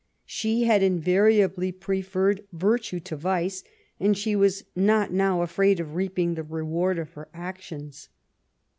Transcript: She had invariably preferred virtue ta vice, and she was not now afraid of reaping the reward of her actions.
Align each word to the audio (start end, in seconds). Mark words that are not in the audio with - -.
She 0.25 0.63
had 0.63 0.81
invariably 0.81 1.71
preferred 1.71 2.47
virtue 2.51 2.99
ta 2.99 3.15
vice, 3.17 3.63
and 3.99 4.17
she 4.17 4.35
was 4.35 4.63
not 4.75 5.13
now 5.13 5.43
afraid 5.43 5.79
of 5.79 5.93
reaping 5.93 6.33
the 6.33 6.41
reward 6.41 6.97
of 6.97 7.13
her 7.13 7.29
actions. 7.35 8.09